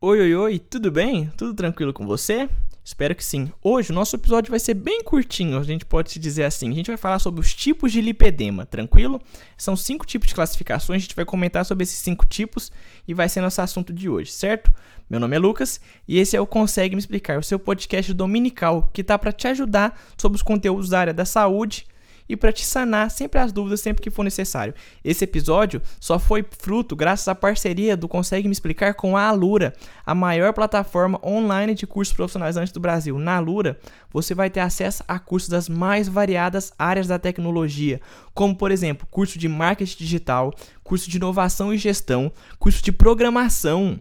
Oi, 0.00 0.20
oi, 0.20 0.32
oi, 0.32 0.58
tudo 0.60 0.92
bem? 0.92 1.28
Tudo 1.36 1.52
tranquilo 1.52 1.92
com 1.92 2.06
você? 2.06 2.48
Espero 2.84 3.16
que 3.16 3.24
sim. 3.24 3.52
Hoje 3.60 3.90
o 3.90 3.94
nosso 3.94 4.14
episódio 4.14 4.48
vai 4.48 4.60
ser 4.60 4.74
bem 4.74 5.02
curtinho, 5.02 5.58
a 5.58 5.62
gente 5.64 5.84
pode 5.84 6.12
se 6.12 6.20
dizer 6.20 6.44
assim. 6.44 6.70
A 6.70 6.72
gente 6.72 6.86
vai 6.86 6.96
falar 6.96 7.18
sobre 7.18 7.40
os 7.40 7.52
tipos 7.52 7.90
de 7.90 8.00
lipedema, 8.00 8.64
tranquilo? 8.64 9.20
São 9.56 9.74
cinco 9.74 10.06
tipos 10.06 10.28
de 10.28 10.36
classificações, 10.36 10.98
a 10.98 11.00
gente 11.00 11.16
vai 11.16 11.24
comentar 11.24 11.64
sobre 11.66 11.82
esses 11.82 11.98
cinco 11.98 12.24
tipos 12.24 12.70
e 13.08 13.12
vai 13.12 13.28
ser 13.28 13.40
nosso 13.40 13.60
assunto 13.60 13.92
de 13.92 14.08
hoje, 14.08 14.30
certo? 14.30 14.72
Meu 15.10 15.18
nome 15.18 15.34
é 15.34 15.38
Lucas 15.40 15.80
e 16.06 16.20
esse 16.20 16.36
é 16.36 16.40
o 16.40 16.46
Consegue 16.46 16.94
Me 16.94 17.00
Explicar, 17.00 17.36
o 17.36 17.42
seu 17.42 17.58
podcast 17.58 18.14
dominical 18.14 18.88
que 18.92 19.02
tá 19.02 19.18
para 19.18 19.32
te 19.32 19.48
ajudar 19.48 20.00
sobre 20.16 20.36
os 20.36 20.42
conteúdos 20.42 20.88
da 20.90 21.00
área 21.00 21.12
da 21.12 21.24
saúde 21.24 21.88
e 22.28 22.36
para 22.36 22.52
te 22.52 22.64
sanar 22.64 23.10
sempre 23.10 23.40
as 23.40 23.52
dúvidas 23.52 23.80
sempre 23.80 24.02
que 24.02 24.10
for 24.10 24.22
necessário. 24.22 24.74
Esse 25.04 25.24
episódio 25.24 25.80
só 25.98 26.18
foi 26.18 26.44
fruto 26.58 26.94
graças 26.94 27.26
à 27.28 27.34
parceria 27.34 27.96
do 27.96 28.08
Consegue 28.08 28.48
Me 28.48 28.52
Explicar 28.52 28.94
com 28.94 29.16
a 29.16 29.22
Alura, 29.22 29.72
a 30.04 30.14
maior 30.14 30.52
plataforma 30.52 31.20
online 31.24 31.74
de 31.74 31.86
cursos 31.86 32.14
profissionalizantes 32.14 32.72
do 32.72 32.80
Brasil. 32.80 33.18
Na 33.18 33.36
Alura, 33.36 33.78
você 34.10 34.34
vai 34.34 34.50
ter 34.50 34.60
acesso 34.60 35.02
a 35.08 35.18
cursos 35.18 35.48
das 35.48 35.68
mais 35.68 36.08
variadas 36.08 36.72
áreas 36.78 37.06
da 37.06 37.18
tecnologia, 37.18 38.00
como 38.34 38.54
por 38.54 38.70
exemplo, 38.70 39.06
curso 39.10 39.38
de 39.38 39.48
marketing 39.48 39.98
digital, 39.98 40.52
curso 40.84 41.10
de 41.10 41.16
inovação 41.16 41.72
e 41.72 41.78
gestão, 41.78 42.30
curso 42.58 42.82
de 42.82 42.92
programação, 42.92 44.00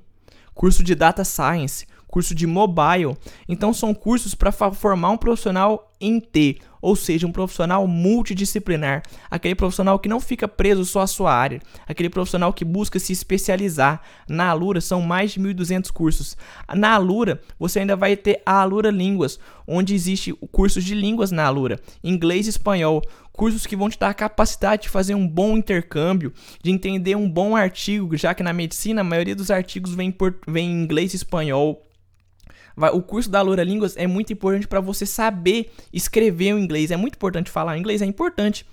curso 0.53 0.83
de 0.83 0.95
data 0.95 1.23
science, 1.23 1.85
curso 2.07 2.33
de 2.33 2.47
mobile. 2.47 3.15
Então 3.47 3.73
são 3.73 3.93
cursos 3.93 4.33
para 4.33 4.51
formar 4.51 5.11
um 5.11 5.17
profissional 5.17 5.91
em 5.99 6.19
T, 6.19 6.59
ou 6.87 6.95
seja, 6.95 7.27
um 7.27 7.33
profissional 7.33 7.85
multidisciplinar, 7.85 9.03
aquele 9.29 9.55
profissional 9.55 9.99
que 9.99 10.07
não 10.07 10.21
fica 10.21 10.47
preso 10.47 10.85
só 10.85 11.01
à 11.01 11.07
sua 11.07 11.33
área, 11.33 11.61
aquele 11.85 12.09
profissional 12.09 12.53
que 12.53 12.63
busca 12.63 12.97
se 12.97 13.11
especializar. 13.11 14.01
Na 14.25 14.47
Alura 14.47 14.79
são 14.79 15.01
mais 15.01 15.33
de 15.33 15.39
1.200 15.41 15.91
cursos. 15.91 16.37
Na 16.73 16.91
Alura 16.91 17.41
você 17.59 17.79
ainda 17.81 17.97
vai 17.97 18.15
ter 18.15 18.41
a 18.45 18.61
Alura 18.61 18.89
Línguas, 18.89 19.37
onde 19.67 19.93
existe 19.93 20.31
o 20.39 20.47
curso 20.47 20.81
de 20.81 20.95
línguas 20.95 21.29
na 21.29 21.45
Alura, 21.45 21.77
inglês 22.01 22.47
e 22.47 22.51
espanhol, 22.51 23.01
cursos 23.33 23.65
que 23.65 23.75
vão 23.75 23.89
te 23.89 23.99
dar 23.99 24.11
a 24.11 24.13
capacidade 24.13 24.83
de 24.83 24.89
fazer 24.89 25.13
um 25.13 25.27
bom 25.27 25.57
intercâmbio, 25.57 26.31
de 26.63 26.71
entender 26.71 27.17
um 27.17 27.29
bom 27.29 27.53
artigo, 27.53 28.15
já 28.15 28.33
que 28.33 28.41
na 28.41 28.53
medicina 28.53 29.01
a 29.01 29.03
maioria 29.03 29.35
dos 29.35 29.51
artigos 29.51 29.93
vem, 29.93 30.09
por, 30.09 30.39
vem 30.47 30.71
em 30.71 30.83
inglês 30.83 31.11
e 31.11 31.17
espanhol. 31.17 31.86
O 32.93 33.01
curso 33.01 33.29
da 33.29 33.41
Loura 33.41 33.63
Línguas 33.63 33.97
é 33.97 34.05
muito 34.05 34.31
importante 34.31 34.67
para 34.67 34.79
você 34.79 35.05
saber 35.05 35.71
escrever 35.91 36.53
o 36.53 36.59
inglês. 36.59 36.91
É 36.91 36.97
muito 36.97 37.15
importante 37.15 37.49
falar 37.49 37.77
inglês, 37.77 38.01
é 38.01 38.05
importante. 38.05 38.65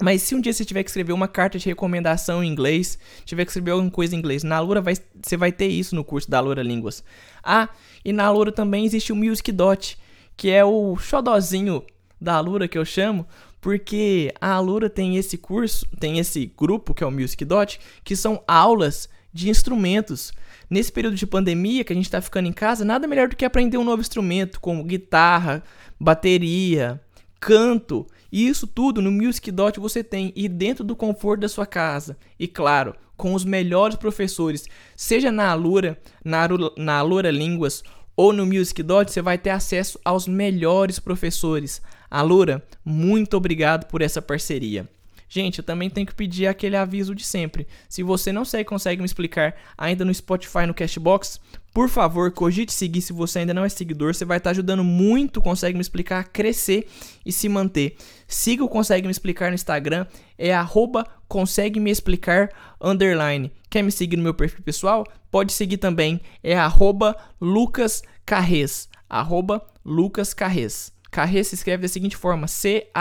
Mas 0.00 0.22
se 0.22 0.34
um 0.34 0.40
dia 0.40 0.52
você 0.52 0.64
tiver 0.64 0.82
que 0.82 0.90
escrever 0.90 1.12
uma 1.12 1.28
carta 1.28 1.58
de 1.58 1.66
recomendação 1.66 2.42
em 2.42 2.48
inglês, 2.48 2.98
tiver 3.24 3.44
que 3.44 3.50
escrever 3.50 3.72
alguma 3.72 3.90
coisa 3.90 4.14
em 4.14 4.18
inglês, 4.18 4.42
na 4.42 4.58
Loura 4.58 4.80
vai, 4.80 4.94
você 5.22 5.36
vai 5.36 5.52
ter 5.52 5.68
isso 5.68 5.94
no 5.94 6.04
curso 6.04 6.30
da 6.30 6.40
Loura 6.40 6.62
Línguas. 6.62 7.04
Ah, 7.42 7.68
e 8.04 8.12
na 8.12 8.30
Loura 8.30 8.50
também 8.50 8.84
existe 8.84 9.12
o 9.12 9.16
Music 9.16 9.50
Dot, 9.52 9.98
que 10.36 10.50
é 10.50 10.64
o 10.64 10.96
xodozinho 10.96 11.84
da 12.20 12.34
Alura 12.34 12.68
que 12.68 12.78
eu 12.78 12.84
chamo, 12.84 13.26
porque 13.60 14.32
a 14.40 14.52
Alura 14.52 14.88
tem 14.88 15.16
esse 15.16 15.36
curso, 15.36 15.86
tem 15.98 16.18
esse 16.18 16.46
grupo 16.46 16.94
que 16.94 17.04
é 17.04 17.06
o 17.06 17.10
Music 17.10 17.44
Dot, 17.44 17.80
que 18.02 18.16
são 18.16 18.42
aulas 18.46 19.08
de 19.32 19.50
instrumentos. 19.50 20.32
Nesse 20.72 20.90
período 20.90 21.16
de 21.16 21.26
pandemia 21.26 21.84
que 21.84 21.92
a 21.92 21.94
gente 21.94 22.06
está 22.06 22.18
ficando 22.22 22.48
em 22.48 22.52
casa, 22.52 22.82
nada 22.82 23.06
melhor 23.06 23.28
do 23.28 23.36
que 23.36 23.44
aprender 23.44 23.76
um 23.76 23.84
novo 23.84 24.00
instrumento, 24.00 24.58
como 24.58 24.82
guitarra, 24.82 25.62
bateria, 26.00 26.98
canto. 27.38 28.06
E 28.32 28.48
isso 28.48 28.66
tudo 28.66 29.02
no 29.02 29.12
Music 29.12 29.50
Dot 29.50 29.78
você 29.78 30.02
tem 30.02 30.32
e 30.34 30.48
dentro 30.48 30.82
do 30.82 30.96
conforto 30.96 31.42
da 31.42 31.48
sua 31.50 31.66
casa. 31.66 32.16
E 32.38 32.48
claro, 32.48 32.94
com 33.18 33.34
os 33.34 33.44
melhores 33.44 33.96
professores, 33.96 34.64
seja 34.96 35.30
na 35.30 35.50
Alura, 35.50 36.00
na, 36.24 36.48
na 36.78 36.98
Alura 37.00 37.30
Línguas 37.30 37.84
ou 38.16 38.32
no 38.32 38.46
Music 38.46 38.82
Dot, 38.82 39.12
você 39.12 39.20
vai 39.20 39.36
ter 39.36 39.50
acesso 39.50 40.00
aos 40.02 40.26
melhores 40.26 40.98
professores. 40.98 41.82
Alura, 42.10 42.66
muito 42.82 43.36
obrigado 43.36 43.84
por 43.88 44.00
essa 44.00 44.22
parceria. 44.22 44.88
Gente, 45.34 45.60
eu 45.60 45.64
também 45.64 45.88
tenho 45.88 46.06
que 46.06 46.14
pedir 46.14 46.46
aquele 46.46 46.76
aviso 46.76 47.14
de 47.14 47.24
sempre. 47.24 47.66
Se 47.88 48.02
você 48.02 48.30
não 48.30 48.44
sei, 48.44 48.64
consegue 48.64 49.00
me 49.00 49.06
explicar 49.06 49.56
ainda 49.78 50.04
no 50.04 50.12
Spotify, 50.12 50.66
no 50.66 50.74
Cashbox, 50.74 51.40
por 51.72 51.88
favor, 51.88 52.30
cogite 52.32 52.70
seguir 52.70 53.00
se 53.00 53.14
você 53.14 53.38
ainda 53.38 53.54
não 53.54 53.64
é 53.64 53.70
seguidor. 53.70 54.14
Você 54.14 54.26
vai 54.26 54.36
estar 54.36 54.50
ajudando 54.50 54.84
muito 54.84 55.40
Consegue 55.40 55.74
Me 55.74 55.80
Explicar 55.80 56.20
a 56.20 56.24
crescer 56.24 56.86
e 57.24 57.32
se 57.32 57.48
manter. 57.48 57.96
Siga 58.28 58.62
o 58.62 58.68
Consegue 58.68 59.06
Me 59.06 59.10
Explicar 59.10 59.48
no 59.48 59.54
Instagram, 59.54 60.06
é 60.36 60.52
arroba 60.52 61.06
consegue 61.26 61.80
me 61.80 61.90
explicar 61.90 62.50
underline. 62.78 63.50
Quer 63.70 63.80
me 63.80 63.90
seguir 63.90 64.18
no 64.18 64.22
meu 64.22 64.34
perfil 64.34 64.62
pessoal? 64.62 65.06
Pode 65.30 65.54
seguir 65.54 65.78
também, 65.78 66.20
é 66.42 66.54
arroba 66.54 67.16
Lucas 67.40 68.02
Carrez. 68.26 68.86
Arroba 69.08 69.66
Lucas 69.82 70.34
Carrez. 70.34 70.92
Carrez 71.10 71.46
se 71.46 71.54
escreve 71.54 71.80
da 71.80 71.88
seguinte 71.88 72.18
forma: 72.18 72.46
C-A-R-R-E-Z. 72.46 72.92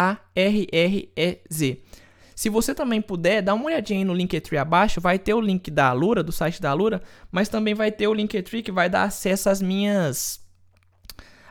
Se 2.42 2.50
você 2.50 2.74
também 2.74 3.00
puder, 3.00 3.44
dá 3.44 3.54
uma 3.54 3.66
olhadinha 3.66 4.00
aí 4.00 4.04
no 4.04 4.16
Linktree 4.16 4.58
abaixo, 4.58 5.00
vai 5.00 5.20
ter 5.20 5.32
o 5.32 5.40
link 5.40 5.70
da 5.70 5.90
Alura, 5.90 6.24
do 6.24 6.32
site 6.32 6.60
da 6.60 6.72
Alura, 6.72 7.00
mas 7.32 7.48
também 7.48 7.76
vai 7.76 7.92
ter 7.92 8.08
o 8.08 8.16
Linktree 8.16 8.64
que 8.64 8.72
vai 8.72 8.90
dar 8.90 9.04
acesso 9.04 9.48
às 9.48 9.62
minhas 9.62 10.42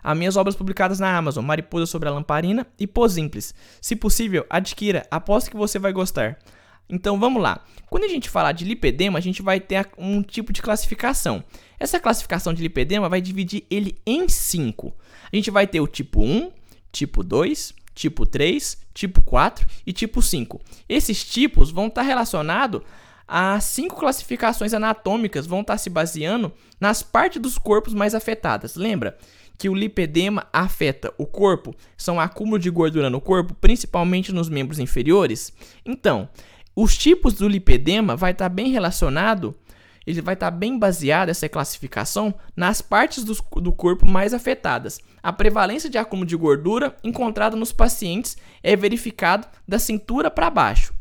as 0.02 0.18
minhas 0.18 0.36
obras 0.36 0.56
publicadas 0.56 0.98
na 0.98 1.16
Amazon, 1.16 1.44
Mariposa 1.44 1.86
sobre 1.86 2.08
a 2.08 2.12
Lamparina 2.12 2.66
e 2.76 2.90
Simples. 3.08 3.54
Se 3.80 3.94
possível, 3.94 4.44
adquira, 4.50 5.06
aposto 5.12 5.48
que 5.48 5.56
você 5.56 5.78
vai 5.78 5.92
gostar. 5.92 6.36
Então 6.88 7.20
vamos 7.20 7.40
lá. 7.40 7.64
Quando 7.88 8.02
a 8.02 8.08
gente 8.08 8.28
falar 8.28 8.50
de 8.50 8.64
lipedema, 8.64 9.16
a 9.16 9.22
gente 9.22 9.42
vai 9.42 9.60
ter 9.60 9.88
um 9.96 10.24
tipo 10.24 10.52
de 10.52 10.60
classificação. 10.60 11.44
Essa 11.78 12.00
classificação 12.00 12.52
de 12.52 12.64
lipedema 12.64 13.08
vai 13.08 13.20
dividir 13.20 13.64
ele 13.70 13.96
em 14.04 14.28
cinco. 14.28 14.92
A 15.32 15.36
gente 15.36 15.52
vai 15.52 15.68
ter 15.68 15.80
o 15.80 15.86
tipo 15.86 16.20
1, 16.20 16.50
tipo 16.90 17.22
2, 17.22 17.78
tipo 18.00 18.24
3, 18.24 18.78
tipo 18.94 19.20
4 19.20 19.66
e 19.86 19.92
tipo 19.92 20.22
5. 20.22 20.58
Esses 20.88 21.22
tipos 21.22 21.70
vão 21.70 21.88
estar 21.88 22.02
relacionados 22.02 22.80
a 23.28 23.60
cinco 23.60 23.96
classificações 23.96 24.74
anatômicas, 24.74 25.46
vão 25.46 25.60
estar 25.60 25.78
se 25.78 25.88
baseando 25.88 26.52
nas 26.80 27.02
partes 27.02 27.40
dos 27.40 27.58
corpos 27.58 27.94
mais 27.94 28.14
afetadas. 28.14 28.74
Lembra 28.74 29.16
que 29.56 29.68
o 29.68 29.74
lipedema 29.74 30.48
afeta 30.52 31.12
o 31.18 31.26
corpo? 31.26 31.74
São 31.96 32.18
acúmulo 32.18 32.58
de 32.58 32.70
gordura 32.70 33.10
no 33.10 33.20
corpo, 33.20 33.54
principalmente 33.54 34.32
nos 34.32 34.48
membros 34.48 34.78
inferiores? 34.78 35.52
Então, 35.84 36.28
os 36.74 36.96
tipos 36.96 37.34
do 37.34 37.46
lipedema 37.46 38.16
vai 38.16 38.32
estar 38.32 38.48
bem 38.48 38.70
relacionado 38.70 39.54
ele 40.06 40.22
vai 40.22 40.34
estar 40.34 40.50
bem 40.50 40.78
baseado, 40.78 41.28
essa 41.28 41.48
classificação, 41.48 42.34
nas 42.56 42.80
partes 42.80 43.24
do, 43.24 43.36
do 43.60 43.72
corpo 43.72 44.06
mais 44.06 44.32
afetadas. 44.32 45.00
A 45.22 45.32
prevalência 45.32 45.90
de 45.90 45.98
acúmulo 45.98 46.26
de 46.26 46.36
gordura 46.36 46.96
encontrada 47.04 47.56
nos 47.56 47.72
pacientes 47.72 48.36
é 48.62 48.74
verificado 48.74 49.46
da 49.68 49.78
cintura 49.78 50.30
para 50.30 50.50
baixo. 50.50 50.94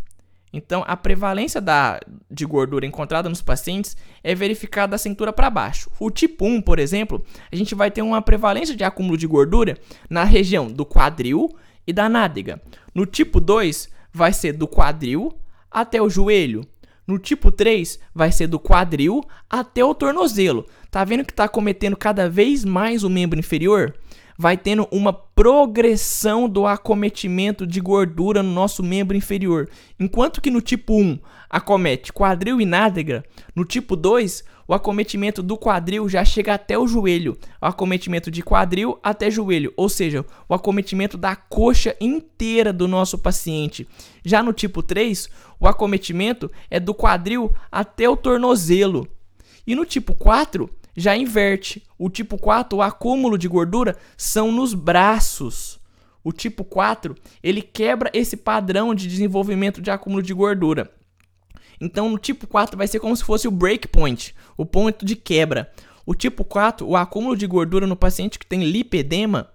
Então, 0.52 0.84
a 0.88 0.98
prevalência 0.98 1.62
da, 1.62 2.00
de 2.30 2.46
gordura 2.46 2.86
encontrada 2.86 3.30
nos 3.30 3.42
pacientes 3.42 3.96
é 4.24 4.34
verificada 4.34 4.92
da 4.92 4.98
cintura 4.98 5.32
para 5.32 5.50
baixo. 5.50 5.92
O 6.00 6.10
tipo 6.10 6.46
1, 6.46 6.62
por 6.62 6.80
exemplo, 6.80 7.24
a 7.52 7.56
gente 7.56 7.76
vai 7.76 7.92
ter 7.92 8.02
uma 8.02 8.22
prevalência 8.22 8.76
de 8.76 8.84
acúmulo 8.84 9.18
de 9.18 9.28
gordura 9.28 9.78
na 10.10 10.24
região 10.24 10.68
do 10.68 10.86
quadril 10.86 11.56
e 11.86 11.94
da 11.94 12.10
nádega. 12.10 12.60
No 12.96 13.06
tipo 13.06 13.40
2, 13.40 13.90
vai 14.12 14.34
ser 14.34 14.54
do 14.54 14.68
quadril 14.68 15.38
até 15.70 16.02
o 16.02 16.10
joelho. 16.10 16.66
No 17.10 17.18
tipo 17.18 17.52
3, 17.52 18.00
vai 18.14 18.32
ser 18.32 18.46
do 18.46 18.60
quadril 18.60 19.24
até 19.50 19.84
o 19.84 19.96
tornozelo. 19.96 20.68
Tá 20.92 21.04
vendo 21.04 21.26
que 21.26 21.34
tá 21.34 21.50
cometendo 21.50 21.98
cada 21.98 22.30
vez 22.30 22.64
mais 22.64 23.04
o 23.04 23.10
membro 23.10 23.40
inferior? 23.40 23.96
Vai 24.38 24.56
tendo 24.56 24.88
uma 24.92 25.12
progressão 25.12 26.48
do 26.48 26.68
acometimento 26.68 27.66
de 27.66 27.82
gordura 27.82 28.44
no 28.44 28.52
nosso 28.52 28.84
membro 28.84 29.18
inferior. 29.18 29.68
Enquanto 30.00 30.40
que 30.40 30.52
no 30.52 30.62
tipo 30.62 31.02
1 31.02 31.18
acomete 31.50 32.14
quadril 32.14 32.62
e 32.62 32.66
nádega, 32.66 33.26
no 33.56 33.66
tipo 33.66 33.96
2 33.96 34.44
o 34.70 34.74
acometimento 34.76 35.42
do 35.42 35.58
quadril 35.58 36.08
já 36.08 36.24
chega 36.24 36.54
até 36.54 36.78
o 36.78 36.88
joelho, 36.88 37.36
o 37.60 37.66
acometimento 37.66 38.30
de 38.30 38.44
quadril 38.44 39.00
até 39.02 39.32
joelho, 39.32 39.74
ou 39.76 39.90
seja, 39.90 40.24
o 40.48 40.54
acometimento 40.54 41.18
da 41.18 41.36
coxa 41.36 41.96
inteira 42.00 42.72
do 42.72 42.88
nosso 42.88 43.18
paciente. 43.18 43.88
Já 44.24 44.44
no 44.44 44.54
tipo 44.54 44.84
3, 44.84 45.28
o 45.60 45.68
acometimento 45.68 46.52
é 46.70 46.80
do 46.80 46.94
quadril 46.94 47.52
até 47.72 48.08
o 48.08 48.16
tornozelo. 48.16 49.08
E 49.66 49.74
no 49.74 49.86
tipo 49.86 50.14
4, 50.14 50.70
já 50.96 51.18
inverte. 51.18 51.84
O 51.98 52.08
tipo 52.08 52.38
4, 52.38 52.78
o 52.78 52.84
acúmulo 52.84 53.40
de 53.40 53.48
gordura 53.48 53.98
são 54.16 54.52
nos 54.52 54.76
braços. 54.76 55.80
O 56.24 56.32
tipo 56.32 56.64
4, 56.64 57.16
ele 57.42 57.64
quebra 57.64 58.12
esse 58.14 58.38
padrão 58.38 58.94
de 58.94 59.08
desenvolvimento 59.08 59.82
de 59.82 59.90
acúmulo 59.90 60.22
de 60.22 60.32
gordura. 60.32 60.92
Então, 61.80 62.10
no 62.10 62.18
tipo 62.18 62.48
4 62.48 62.78
vai 62.78 62.88
ser 62.88 63.00
como 63.00 63.16
se 63.16 63.24
fosse 63.24 63.48
o 63.48 63.52
breakpoint, 63.52 64.36
o 64.58 64.66
ponto 64.66 65.06
de 65.06 65.16
quebra. 65.16 65.72
O 66.06 66.14
tipo 66.14 66.44
4, 66.44 66.88
o 66.88 66.98
acúmulo 66.98 67.38
de 67.38 67.48
gordura 67.48 67.86
no 67.86 67.96
paciente 67.96 68.40
que 68.40 68.46
tem 68.46 68.64
lipedema, 68.64 69.50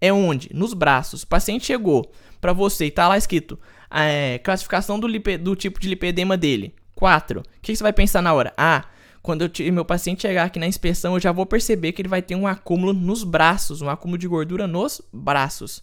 é 0.00 0.12
onde? 0.12 0.48
Nos 0.54 0.72
braços. 0.72 1.22
O 1.22 1.26
paciente 1.26 1.66
chegou 1.66 2.10
para 2.40 2.52
você 2.52 2.86
e 2.86 2.90
tá 2.90 3.08
lá 3.08 3.18
escrito 3.18 3.58
é, 3.90 4.38
classificação 4.38 4.98
do, 4.98 5.06
lipe, 5.06 5.36
do 5.36 5.54
tipo 5.56 5.80
de 5.80 5.88
lipedema 5.88 6.36
dele. 6.36 6.74
4. 6.94 7.40
O 7.40 7.42
que, 7.62 7.72
que 7.72 7.76
você 7.76 7.82
vai 7.82 7.92
pensar 7.92 8.22
na 8.22 8.32
hora? 8.32 8.52
Ah, 8.56 8.84
quando 9.22 9.42
eu, 9.42 9.72
meu 9.72 9.84
paciente 9.84 10.22
chegar 10.22 10.44
aqui 10.44 10.58
na 10.58 10.66
inspeção, 10.66 11.14
eu 11.14 11.20
já 11.20 11.32
vou 11.32 11.44
perceber 11.44 11.92
que 11.92 12.00
ele 12.00 12.08
vai 12.08 12.22
ter 12.22 12.34
um 12.34 12.46
acúmulo 12.46 12.92
nos 12.92 13.24
braços, 13.24 13.82
um 13.82 13.90
acúmulo 13.90 14.18
de 14.18 14.28
gordura 14.28 14.66
nos 14.66 15.02
braços. 15.12 15.82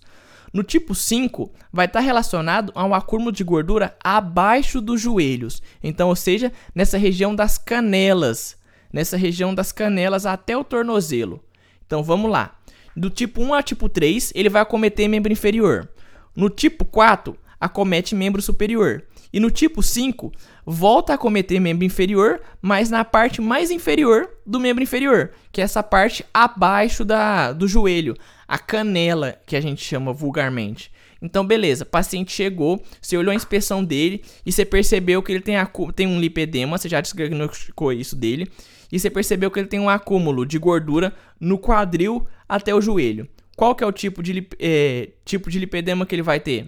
No 0.54 0.62
tipo 0.62 0.94
5, 0.94 1.52
vai 1.72 1.88
estar 1.88 2.00
relacionado 2.00 2.72
a 2.76 2.86
um 2.86 2.94
acúmulo 2.94 3.32
de 3.32 3.44
gordura 3.44 3.98
abaixo 4.04 4.80
dos 4.80 5.02
joelhos. 5.02 5.64
Então, 5.84 6.10
ou 6.10 6.16
seja, 6.16 6.52
nessa 6.76 6.96
região 6.96 7.36
das 7.36 7.58
canelas. 7.58 8.56
Nessa 8.92 9.18
região 9.18 9.56
das 9.56 9.72
canelas 9.72 10.28
até 10.28 10.56
o 10.56 10.64
tornozelo. 10.64 11.44
Então, 11.88 12.04
vamos 12.04 12.30
lá. 12.30 12.56
Do 12.96 13.10
tipo 13.10 13.42
1 13.42 13.56
ao 13.56 13.64
tipo 13.64 13.90
3, 13.90 14.32
ele 14.36 14.50
vai 14.50 14.62
acometer 14.62 15.10
membro 15.10 15.34
inferior. 15.34 15.90
No 16.36 16.52
tipo 16.52 16.86
4, 16.86 17.36
acomete 17.60 18.14
membro 18.14 18.40
superior. 18.40 19.04
E 19.34 19.40
no 19.40 19.50
tipo 19.50 19.82
5, 19.82 20.32
volta 20.64 21.14
a 21.14 21.16
acometer 21.16 21.60
membro 21.60 21.84
inferior, 21.84 22.40
mas 22.62 22.92
na 22.92 23.04
parte 23.04 23.42
mais 23.42 23.72
inferior 23.72 24.30
do 24.46 24.60
membro 24.60 24.84
inferior, 24.84 25.32
que 25.52 25.60
é 25.60 25.64
essa 25.64 25.82
parte 25.82 26.24
abaixo 26.32 27.04
da, 27.04 27.52
do 27.52 27.68
joelho, 27.68 28.16
a 28.48 28.60
canela, 28.60 29.36
que 29.48 29.56
a 29.56 29.62
gente 29.62 29.84
chama 29.84 30.14
vulgarmente. 30.14 30.92
Então, 31.20 31.44
beleza, 31.44 31.84
paciente 31.84 32.32
chegou, 32.32 32.84
você 33.02 33.18
olhou 33.18 33.32
a 33.32 33.36
inspeção 33.36 33.84
dele 33.84 34.22
e 34.46 34.52
você 34.52 34.64
percebeu 34.64 35.24
que 35.24 35.32
ele 35.32 35.42
tem, 35.42 35.56
tem 35.96 36.06
um 36.06 36.20
lipedema, 36.20 36.78
você 36.78 36.88
já 36.88 37.02
diagnosticou 37.02 37.92
isso 37.92 38.16
dele, 38.16 38.52
e 38.92 39.00
você 39.00 39.10
percebeu 39.10 39.50
que 39.50 39.60
ele 39.60 39.68
tem 39.68 39.80
um 39.80 39.90
acúmulo 39.90 40.46
de 40.46 40.60
gordura 40.60 41.12
no 41.40 41.58
quadril 41.58 42.28
até 42.48 42.76
o 42.76 42.82
joelho. 42.82 43.28
Qual 43.56 43.74
que 43.74 43.84
é 43.84 43.88
o 43.88 43.92
tipo 43.92 44.22
de, 44.22 44.48
é, 44.60 45.10
tipo 45.26 45.50
de 45.50 45.58
lipedema 45.58 46.06
que 46.06 46.14
ele 46.14 46.22
vai 46.22 46.40
ter? 46.40 46.68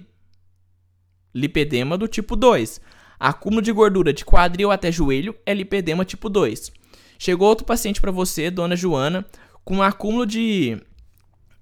Lipedema 1.35 1.97
do 1.97 2.07
tipo 2.07 2.37
2. 2.37 2.79
Acúmulo 3.19 3.61
de 3.61 3.73
gordura 3.73 4.13
de 4.13 4.23
quadril 4.23 4.71
até 4.71 4.89
joelho 4.89 5.35
é 5.45 5.53
lipedema 5.53 6.05
tipo 6.05 6.29
2. 6.29 6.71
Chegou 7.19 7.49
outro 7.49 7.65
paciente 7.65 7.99
para 7.99 8.11
você, 8.11 8.49
dona 8.49 8.75
Joana, 8.75 9.25
com 9.65 9.83
acúmulo 9.83 10.25
de 10.25 10.81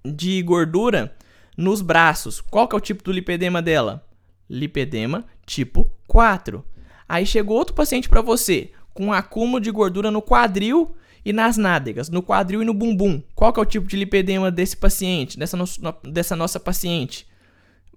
de 0.05 0.41
gordura 0.43 1.15
nos 1.57 1.81
braços. 1.81 2.41
Qual 2.41 2.67
que 2.67 2.75
é 2.75 2.77
o 2.77 2.81
tipo 2.81 3.03
do 3.03 3.11
lipedema 3.11 3.61
dela? 3.61 4.05
Lipedema 4.49 5.25
tipo 5.45 5.89
4. 6.07 6.63
Aí 7.07 7.25
chegou 7.25 7.57
outro 7.57 7.73
paciente 7.73 8.09
para 8.09 8.21
você 8.21 8.71
com 8.93 9.11
acúmulo 9.11 9.59
de 9.59 9.71
gordura 9.71 10.11
no 10.11 10.21
quadril 10.21 10.95
e 11.25 11.33
nas 11.33 11.57
nádegas, 11.57 12.09
no 12.09 12.21
quadril 12.21 12.61
e 12.61 12.65
no 12.65 12.73
bumbum. 12.73 13.23
Qual 13.33 13.51
que 13.51 13.59
é 13.59 13.63
o 13.63 13.65
tipo 13.65 13.87
de 13.87 13.97
lipedema 13.97 14.51
desse 14.51 14.77
paciente, 14.77 15.39
dessa, 15.39 15.57
no, 15.57 15.65
dessa 16.03 16.35
nossa 16.35 16.59
paciente? 16.59 17.25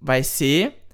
Vai 0.00 0.22
ser 0.22 0.85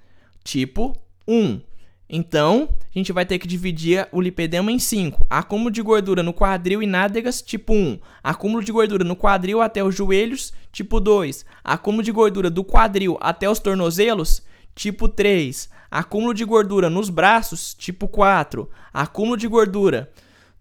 tipo 0.43 0.95
1. 1.27 1.61
Então, 2.09 2.69
a 2.93 2.97
gente 2.97 3.11
vai 3.11 3.25
ter 3.25 3.39
que 3.39 3.47
dividir 3.47 4.07
o 4.11 4.21
lipedema 4.21 4.71
em 4.71 4.77
5. 4.77 5.25
Acúmulo 5.29 5.71
de 5.71 5.81
gordura 5.81 6.21
no 6.21 6.33
quadril 6.33 6.83
e 6.83 6.85
nádegas, 6.85 7.41
tipo 7.41 7.73
1. 7.73 7.99
Acúmulo 8.23 8.63
de 8.63 8.71
gordura 8.71 9.03
no 9.03 9.15
quadril 9.15 9.61
até 9.61 9.83
os 9.83 9.95
joelhos, 9.95 10.53
tipo 10.71 10.99
2. 10.99 11.45
Acúmulo 11.63 12.03
de 12.03 12.11
gordura 12.11 12.49
do 12.49 12.63
quadril 12.63 13.17
até 13.19 13.49
os 13.49 13.59
tornozelos, 13.59 14.43
tipo 14.75 15.07
3. 15.07 15.69
Acúmulo 15.89 16.33
de 16.33 16.45
gordura 16.45 16.89
nos 16.89 17.09
braços, 17.09 17.73
tipo 17.73 18.07
4. 18.07 18.69
Acúmulo 18.93 19.37
de 19.37 19.47
gordura 19.47 20.11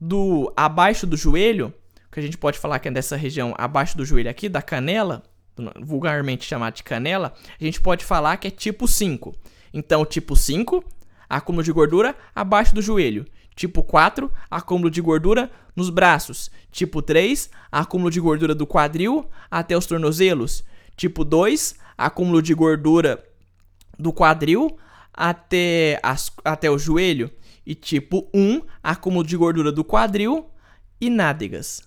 do 0.00 0.52
abaixo 0.56 1.06
do 1.06 1.16
joelho, 1.16 1.72
que 2.10 2.18
a 2.18 2.22
gente 2.22 2.38
pode 2.38 2.58
falar 2.58 2.78
que 2.78 2.88
é 2.88 2.90
dessa 2.90 3.16
região 3.16 3.54
abaixo 3.58 3.96
do 3.96 4.04
joelho 4.04 4.30
aqui, 4.30 4.48
da 4.48 4.62
canela, 4.62 5.22
vulgarmente 5.80 6.44
chamada 6.44 6.74
de 6.74 6.82
canela, 6.82 7.34
a 7.60 7.64
gente 7.64 7.80
pode 7.80 8.04
falar 8.04 8.36
que 8.38 8.48
é 8.48 8.50
tipo 8.50 8.88
5. 8.88 9.34
Então, 9.72 10.04
tipo 10.04 10.36
5 10.36 10.84
acúmulo 11.32 11.64
de 11.64 11.72
gordura 11.72 12.14
abaixo 12.34 12.74
do 12.74 12.82
joelho. 12.82 13.24
Tipo 13.56 13.82
4, 13.82 14.30
acúmulo 14.50 14.90
de 14.90 15.00
gordura 15.00 15.50
nos 15.74 15.88
braços. 15.88 16.50
Tipo 16.70 17.00
3, 17.00 17.50
acúmulo 17.70 18.10
de 18.10 18.20
gordura 18.20 18.54
do 18.54 18.66
quadril 18.66 19.26
até 19.50 19.76
os 19.76 19.86
tornozelos. 19.86 20.62
Tipo 20.94 21.24
2, 21.24 21.74
acúmulo 21.96 22.42
de 22.42 22.54
gordura 22.54 23.24
do 23.98 24.12
quadril 24.12 24.76
até, 25.12 25.98
as, 26.02 26.30
até 26.44 26.70
o 26.70 26.78
joelho. 26.78 27.30
E 27.64 27.74
tipo 27.74 28.28
1, 28.34 28.60
acúmulo 28.82 29.26
de 29.26 29.36
gordura 29.36 29.72
do 29.72 29.84
quadril 29.84 30.50
e 31.00 31.08
nádegas. 31.08 31.82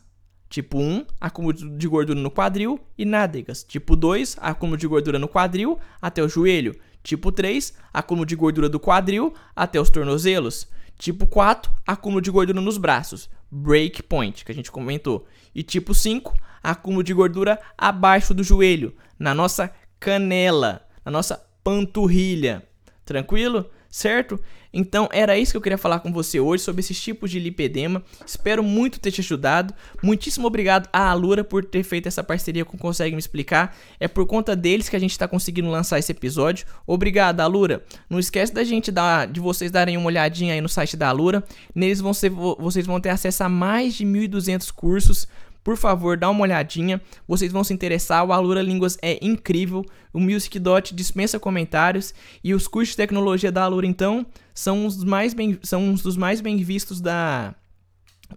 Tipo 0.49 0.79
1, 0.79 1.05
acúmulo 1.19 1.53
de 1.53 1.87
gordura 1.87 2.19
no 2.19 2.31
quadril 2.31 2.79
e 2.97 3.05
nádegas. 3.05 3.63
Tipo 3.63 3.95
2, 3.95 4.37
acúmulo 4.39 4.77
de 4.77 4.87
gordura 4.87 5.19
no 5.19 5.27
quadril 5.27 5.77
até 6.01 6.23
o 6.23 6.29
joelho. 6.29 6.75
Tipo 7.05 7.31
3, 7.31 7.71
acúmulo 7.93 8.25
de 8.25 8.35
gordura 8.35 8.67
do 8.67 8.79
quadril 8.79 9.31
até 9.55 9.79
os 9.79 9.91
tornozelos. 9.91 10.67
Tipo 10.97 11.27
4, 11.27 11.71
acúmulo 11.85 12.19
de 12.19 12.31
gordura 12.31 12.59
nos 12.59 12.79
braços, 12.79 13.29
break 13.51 14.01
point, 14.01 14.43
que 14.43 14.51
a 14.51 14.55
gente 14.55 14.71
comentou. 14.71 15.27
E 15.53 15.61
tipo 15.61 15.93
5, 15.93 16.33
acúmulo 16.63 17.03
de 17.03 17.13
gordura 17.13 17.59
abaixo 17.77 18.33
do 18.33 18.43
joelho, 18.43 18.91
na 19.19 19.35
nossa 19.35 19.71
canela, 19.99 20.81
na 21.05 21.11
nossa 21.11 21.45
panturrilha. 21.63 22.67
Tranquilo? 23.05 23.69
Certo? 23.95 24.37
Então 24.73 25.07
era 25.09 25.37
isso 25.37 25.53
que 25.53 25.57
eu 25.57 25.61
queria 25.61 25.77
falar 25.77 25.99
com 25.99 26.11
você 26.11 26.37
hoje 26.37 26.61
sobre 26.61 26.81
esses 26.81 27.01
tipos 27.01 27.31
de 27.31 27.39
lipedema. 27.39 28.03
Espero 28.25 28.61
muito 28.61 28.99
ter 28.99 29.09
te 29.09 29.21
ajudado. 29.21 29.73
Muitíssimo 30.03 30.45
obrigado 30.45 30.89
à 30.91 31.09
Alura 31.09 31.45
por 31.45 31.63
ter 31.63 31.81
feito 31.81 32.05
essa 32.05 32.21
parceria 32.21 32.65
com 32.65 32.77
Consegue 32.77 33.15
Me 33.15 33.19
Explicar. 33.19 33.73
É 33.97 34.05
por 34.05 34.27
conta 34.27 34.53
deles 34.53 34.89
que 34.89 34.97
a 34.97 34.99
gente 34.99 35.11
está 35.11 35.29
conseguindo 35.29 35.69
lançar 35.69 35.97
esse 35.97 36.11
episódio. 36.11 36.67
Obrigado, 36.85 37.39
Alura. 37.39 37.85
Não 38.09 38.19
esquece 38.19 38.53
da 38.53 38.65
gente 38.65 38.91
dar, 38.91 39.27
de 39.27 39.39
vocês 39.39 39.71
darem 39.71 39.95
uma 39.95 40.07
olhadinha 40.07 40.53
aí 40.53 40.59
no 40.59 40.67
site 40.67 40.97
da 40.97 41.07
Alura. 41.07 41.41
Neles 41.73 42.01
vão 42.01 42.13
ser, 42.13 42.31
vocês 42.31 42.85
vão 42.85 42.99
ter 42.99 43.11
acesso 43.11 43.45
a 43.45 43.49
mais 43.49 43.93
de 43.93 44.05
1.200 44.05 44.73
cursos 44.73 45.25
por 45.65 45.77
favor, 45.77 46.15
dá 46.15 46.29
uma 46.29 46.43
olhadinha, 46.43 47.01
vocês 47.27 47.51
vão 47.51 47.63
se 47.63 47.73
interessar. 47.73 48.23
O 48.23 48.31
Alura 48.31 48.61
Línguas 48.61 48.99
é 49.01 49.17
incrível, 49.19 49.83
o 50.13 50.19
Music 50.19 50.59
Dot 50.59 50.93
dispensa 50.93 51.39
comentários 51.39 52.13
e 52.43 52.53
os 52.53 52.67
cursos 52.67 52.91
de 52.91 52.97
tecnologia 52.97 53.51
da 53.51 53.63
Alura 53.63 53.87
então 53.87 54.27
são 54.53 54.85
os 54.85 55.03
mais 55.03 55.33
bem, 55.33 55.57
são 55.63 55.83
uns 55.83 56.03
dos 56.03 56.15
mais 56.15 56.39
bem 56.39 56.57
vistos 56.57 57.01
da, 57.01 57.55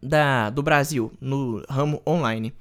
da 0.03 0.49
do 0.49 0.63
Brasil 0.63 1.13
no 1.21 1.63
ramo 1.69 2.01
online. 2.09 2.55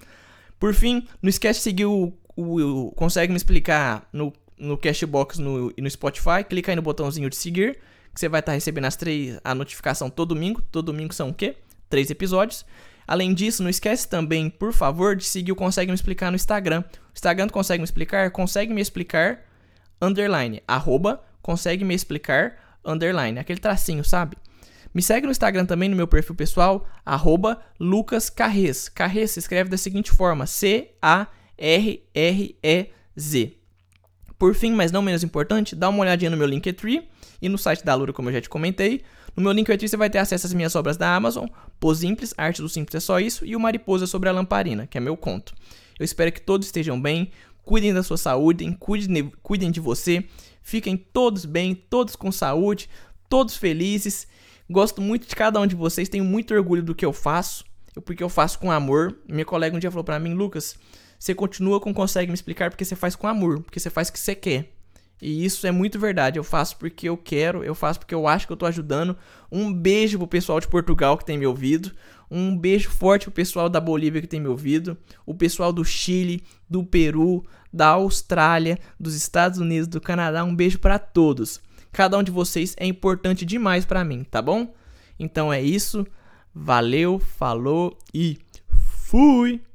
Por 0.60 0.74
fim, 0.74 1.08
não 1.22 1.30
esquece 1.30 1.60
de 1.60 1.64
seguir 1.64 1.86
o, 1.86 2.12
o, 2.36 2.88
o 2.88 2.92
consegue 2.92 3.32
me 3.32 3.38
explicar 3.38 4.06
no 4.12 4.34
no 4.60 4.78
Cashbox 4.78 5.38
no, 5.38 5.72
no 5.78 5.90
Spotify, 5.90 6.44
clica 6.44 6.74
aí 6.74 6.76
no 6.76 6.82
botãozinho 6.82 7.30
de 7.30 7.38
seguir, 7.38 7.80
que 8.12 8.20
você 8.20 8.28
vai 8.28 8.40
estar 8.42 8.52
recebendo 8.52 8.86
as 8.86 8.98
três 8.98 9.40
a 9.46 9.56
notificação 9.56 10.10
todo 10.10 10.34
domingo. 10.34 10.62
Todo 10.72 10.88
domingo 10.88 11.14
são 11.14 11.30
o 11.30 11.34
quê? 11.34 11.56
Três 11.90 12.10
episódios. 12.10 12.66
Além 13.08 13.34
disso, 13.34 13.64
não 13.64 13.70
esquece 13.70 14.08
também, 14.08 14.50
por 14.50 14.74
favor, 14.74 15.16
de 15.16 15.24
seguir 15.24 15.54
o 15.54 15.56
Consegue 15.56 15.90
Me 15.90 15.96
Explicar 15.96 16.30
no 16.30 16.36
Instagram. 16.36 16.84
O 16.92 17.16
Instagram 17.16 17.48
Consegue 17.48 17.80
Me 17.80 17.86
Explicar, 17.86 18.30
consegue 18.32 18.74
me 18.74 18.82
explicar, 18.82 19.46
underline, 20.02 20.62
arroba, 20.68 21.24
consegue 21.42 21.86
me 21.86 21.96
explicar, 21.96 22.58
underline, 22.84 23.40
aquele 23.40 23.62
tracinho, 23.62 24.04
sabe? 24.04 24.36
Me 24.94 25.02
segue 25.02 25.26
no 25.26 25.32
Instagram 25.32 25.66
também, 25.66 25.88
no 25.88 25.96
meu 25.96 26.08
perfil 26.08 26.36
pessoal, 26.36 26.86
arroba 27.06 27.62
Lucas 27.80 28.30
Carrez. 28.30 28.90
Carrez 28.90 29.32
se 29.32 29.40
escreve 29.40 29.70
da 29.70 29.78
seguinte 29.78 30.12
forma, 30.12 30.46
C-A-R-R-E-Z. 30.46 31.28
Por 34.38 34.54
fim, 34.54 34.72
mas 34.72 34.92
não 34.92 35.02
menos 35.02 35.24
importante, 35.24 35.76
dá 35.76 35.90
uma 35.90 36.00
olhadinha 36.00 36.30
no 36.30 36.38
meu 36.38 36.48
Linktree 36.48 37.08
e 37.42 37.50
no 37.50 37.58
site 37.58 37.84
da 37.84 37.96
Lura, 37.96 38.14
como 38.14 38.30
eu 38.30 38.34
já 38.34 38.42
te 38.42 38.50
comentei. 38.50 39.02
No 39.36 39.44
meu 39.44 39.52
Linktree 39.52 39.88
você 39.88 39.98
vai 39.98 40.10
ter 40.10 40.20
acesso 40.20 40.48
às 40.48 40.54
minhas 40.54 40.76
obras 40.76 40.98
da 40.98 41.16
Amazon, 41.16 41.48
Pô 41.80 41.94
Simples, 41.94 42.34
Arte 42.38 42.62
do 42.62 42.70
Simples 42.70 42.96
é 42.96 43.00
só 43.00 43.20
isso, 43.20 43.46
e 43.46 43.56
o 43.56 43.60
Mariposa 43.60 44.06
sobre 44.06 44.30
a 44.30 44.32
Lamparina, 44.32 44.88
que 44.88 44.98
é 44.98 45.02
meu 45.02 45.18
conto. 45.18 45.54
Eu 46.00 46.04
espero 46.06 46.32
que 46.32 46.42
todos 46.42 46.68
estejam 46.68 47.00
bem, 47.00 47.32
cuidem 47.64 47.94
da 47.94 48.04
sua 48.04 48.18
saúde, 48.18 48.76
cuidem, 48.80 49.32
cuidem 49.42 49.72
de 49.72 49.80
você, 49.80 50.24
fiquem 50.62 50.96
todos 50.96 51.46
bem, 51.46 51.76
todos 51.76 52.16
com 52.16 52.32
saúde, 52.32 52.90
todos 53.30 53.58
felizes. 53.58 54.28
Gosto 54.70 55.02
muito 55.02 55.28
de 55.28 55.36
cada 55.36 55.60
um 55.60 55.68
de 55.68 55.76
vocês, 55.76 56.10
tenho 56.10 56.24
muito 56.24 56.54
orgulho 56.54 56.84
do 56.84 56.96
que 56.96 57.06
eu 57.06 57.14
faço, 57.14 57.66
porque 58.06 58.24
eu 58.24 58.30
faço 58.30 58.60
com 58.60 58.72
amor. 58.72 59.18
Minha 59.28 59.46
colega 59.46 59.76
um 59.76 59.80
dia 59.80 59.92
falou 59.92 60.04
para 60.04 60.20
mim, 60.20 60.34
Lucas, 60.34 60.76
você 61.18 61.34
continua 61.34 61.80
com 61.80 61.94
consegue 61.94 62.32
me 62.32 62.36
explicar 62.36 62.70
porque 62.70 62.86
você 62.86 62.96
faz 62.96 63.16
com 63.16 63.28
amor, 63.28 63.62
porque 63.62 63.80
você 63.80 63.90
faz 63.90 64.10
o 64.10 64.14
que 64.14 64.20
você 64.20 64.36
quer. 64.36 64.72
E 65.22 65.44
isso 65.44 65.66
é 65.66 65.72
muito 65.72 66.00
verdade. 66.00 66.38
Eu 66.38 66.44
faço 66.44 66.78
porque 66.78 67.10
eu 67.10 67.18
quero, 67.18 67.64
eu 67.64 67.74
faço 67.74 68.00
porque 68.00 68.14
eu 68.14 68.28
acho 68.28 68.46
que 68.46 68.54
eu 68.54 68.58
tô 68.58 68.66
ajudando. 68.66 69.18
Um 69.52 69.74
beijo 69.74 70.18
pro 70.18 70.28
pessoal 70.28 70.60
de 70.60 70.68
Portugal 70.68 71.18
que 71.18 71.26
tem 71.26 71.38
me 71.38 71.48
ouvido. 71.48 71.92
Um 72.30 72.56
beijo 72.56 72.90
forte 72.90 73.24
pro 73.24 73.32
pessoal 73.32 73.70
da 73.70 73.80
Bolívia 73.80 74.22
que 74.22 74.28
tem 74.28 74.40
me 74.40 74.48
ouvido. 74.48 74.98
O 75.26 75.34
pessoal 75.34 75.74
do 75.74 75.84
Chile, 75.84 76.44
do 76.70 76.84
Peru, 76.84 77.46
da 77.74 77.88
Austrália, 77.88 78.78
dos 79.00 79.16
Estados 79.16 79.60
Unidos, 79.60 79.88
do 79.88 80.02
Canadá. 80.02 80.44
Um 80.44 80.56
beijo 80.56 80.80
para 80.80 81.00
todos. 81.00 81.60
Cada 81.92 82.18
um 82.18 82.24
de 82.24 82.32
vocês 82.32 82.76
é 82.78 82.86
importante 82.86 83.46
demais 83.46 83.86
para 83.86 84.04
mim, 84.04 84.24
tá 84.24 84.42
bom? 84.42 84.74
Então 85.18 85.52
é 85.52 85.62
isso. 85.62 86.06
Valeu, 86.54 87.18
falou 87.20 87.98
e 88.14 88.38
fui! 89.06 89.67